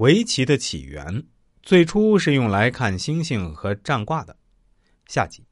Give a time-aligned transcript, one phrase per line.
[0.00, 1.22] 围棋的起源
[1.62, 4.34] 最初是用来看星星和占卦的。
[5.06, 5.44] 下集。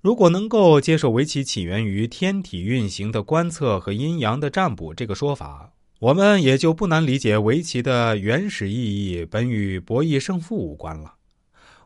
[0.00, 11.14] 如果能够接受围棋起源于天体运行的观测和阴阳的占卜这个说法，我们也就不难理解围棋的原始意义本与博弈胜负无关了。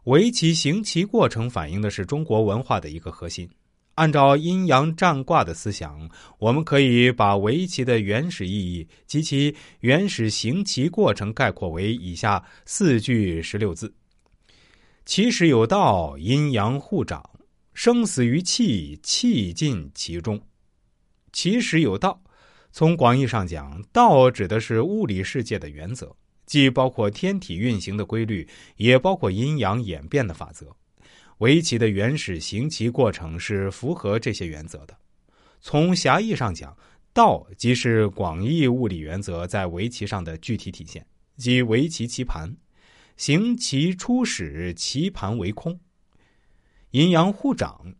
[0.04, 3.46] 围棋行棋过程反映的是中国文化的一个核心。
[3.94, 6.08] 按照阴阳占卦的思想，
[6.38, 13.94] 我们可以把围棋的原始意义及其原始行棋过程概括为以下四句十六字
[15.04, 17.22] ：“其始有道，阴阳互长，
[17.74, 20.40] 生死于气，气尽其中。”
[21.30, 22.22] 其始有道，
[22.70, 26.16] 从广义上讲，道指的是物理世界的原则，
[26.46, 30.74] 既包括天体运行的规律，也包括阴阳演变的法则。
[31.42, 34.96] 围棋的原始行棋过程是符合这些原则的。
[35.60, 36.76] 从狭义上讲，
[37.12, 41.04] 道即是广义物理原则在围棋上的具体体现，
[41.36, 42.56] 即围棋棋盘。
[43.16, 45.80] 行棋初始，棋盘为空。
[46.92, 47.92] 阴阳互长，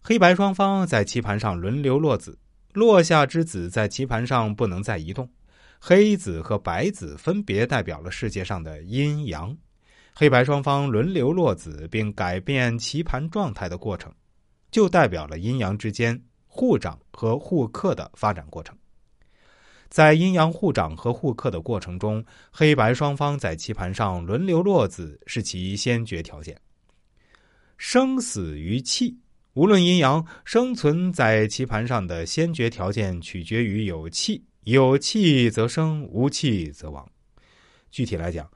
[0.00, 2.38] 黑白双方在棋盘上轮流落子，
[2.74, 5.28] 落下之子在棋盘上不能再移动。
[5.80, 9.56] 黑子和白子分别代表了世界上的阴阳。
[10.14, 14.12] 黑白双方轮流落子并改变棋盘状态的过程，
[14.70, 18.76] 就代表了阴阳之间互长和互克的发展过程。
[19.88, 26.54] 在阴阳互长和互克的过程中，黑白双方在棋盘上轮流落子是其先决条件。
[27.78, 29.18] 生死于气，
[29.54, 37.06] 无论阴阳，生存在棋盘上的先决条件取决于有气，有气则生，无气则亡。
[37.90, 38.46] 具体来讲。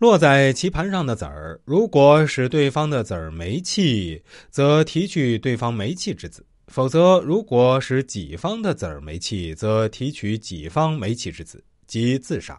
[0.00, 12.58] 落在棋盘上的子儿，如果使对方的子儿没气，则提取对方没气之子；否则，如果使己方的子儿没气，则提取己方没气之子，即自杀。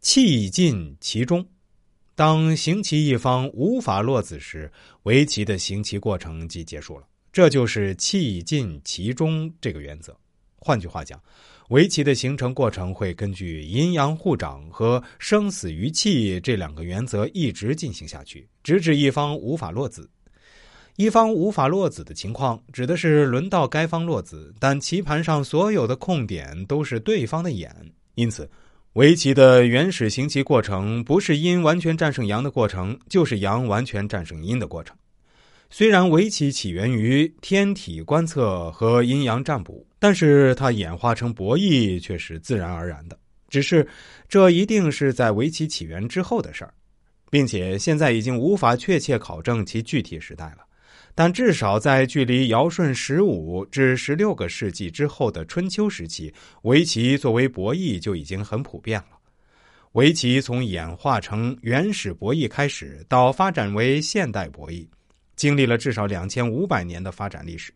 [0.00, 1.44] 气尽其中，
[2.14, 4.70] 当行棋一方无法落子时，
[5.02, 7.06] 围棋的行棋过程即结束了。
[7.32, 10.16] 这就是气尽其中这个原则。
[10.60, 11.20] 换句话讲。
[11.70, 20.10] 围棋的形成过程会根据阴阳互长和生死于气这两个原则一直进行下去，直至一方无法落子。
[20.96, 27.72] 一方无法落子的情况，指的是轮到该方落子，但棋盘上所有的空点都是对方的眼。
[28.16, 28.50] 因此，
[28.94, 34.96] 围棋的原始行棋过程不是阴完全战胜阳的过程，就是阳完全战胜阴的过程。
[35.72, 43.16] 虽然围棋起源于天体观测和阴阳占卜，但是它演化成博弈却是自然而然的。
[43.48, 43.86] 只是
[44.28, 46.74] 这一定是在围棋起源之后的事儿，
[47.30, 50.58] 并且现在已经无法确切考证其具体时代了。
[51.14, 56.32] 但至少在距离尧舜十五至十六个世纪之后的春秋时期，
[56.62, 59.18] 围棋作为博弈就已经很普遍了。
[59.92, 64.84] 围棋从演化成原始博弈开始，到发展为现代博弈。
[65.40, 67.72] 经历了至少两千五百年的发展历史，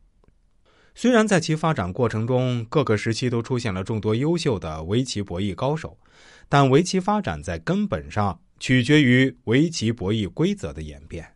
[0.94, 5.96] 虽然在其发展过程中各个时期都出现了众多优秀的围棋博弈高手，
[6.46, 11.33] 但围棋发展在根本上取决于围棋博弈规则的演变。